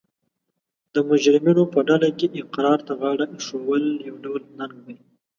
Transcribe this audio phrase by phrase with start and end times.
[0.93, 4.97] د مجرمینو په ډله کې اقرار ته غاړه ایښول یو ډول ننګ دی